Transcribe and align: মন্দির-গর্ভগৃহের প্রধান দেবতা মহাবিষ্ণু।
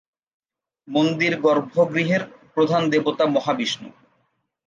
মন্দির-গর্ভগৃহের 0.87 2.21
প্রধান 2.53 2.81
দেবতা 2.89 3.25
মহাবিষ্ণু। 3.25 3.89